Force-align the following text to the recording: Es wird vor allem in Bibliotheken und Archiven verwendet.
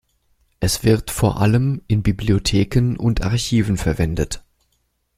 Es 0.59 0.83
wird 0.83 1.11
vor 1.11 1.39
allem 1.39 1.83
in 1.87 2.01
Bibliotheken 2.01 2.95
und 2.97 3.21
Archiven 3.21 3.77
verwendet. 3.77 4.43